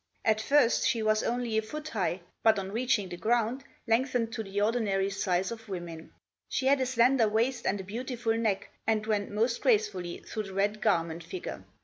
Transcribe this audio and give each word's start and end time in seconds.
At 0.25 0.41
first 0.41 0.87
she 0.87 1.03
was 1.03 1.21
only 1.21 1.59
a 1.59 1.61
foot 1.61 1.89
high, 1.89 2.21
but 2.41 2.57
on 2.57 2.71
reaching 2.71 3.07
the 3.09 3.17
ground 3.17 3.63
lengthened 3.87 4.33
to 4.33 4.41
the 4.41 4.59
ordinary 4.59 5.11
size 5.11 5.51
of 5.51 5.69
women. 5.69 6.11
She 6.49 6.65
had 6.65 6.81
a 6.81 6.87
slender 6.87 7.27
waist 7.27 7.67
and 7.67 7.79
a 7.79 7.83
beautiful 7.83 8.35
neck, 8.35 8.71
and 8.87 9.05
went 9.05 9.29
most 9.29 9.61
gracefully 9.61 10.23
through 10.27 10.43
the 10.45 10.53
Red 10.55 10.81
Garment 10.81 11.23
figure. 11.23 11.65